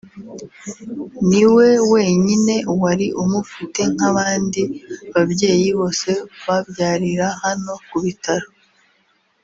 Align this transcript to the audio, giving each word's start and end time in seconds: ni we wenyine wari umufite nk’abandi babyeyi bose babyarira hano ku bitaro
ni 1.29 1.43
we 1.53 1.67
wenyine 1.91 2.55
wari 2.81 3.07
umufite 3.23 3.81
nk’abandi 3.93 4.61
babyeyi 5.13 5.69
bose 5.79 6.09
babyarira 6.45 7.27
hano 7.43 7.73
ku 7.89 7.97
bitaro 8.03 8.47